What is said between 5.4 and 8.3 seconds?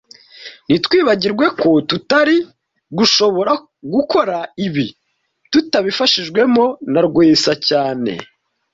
tutabifashijwemo na Rwesa cyane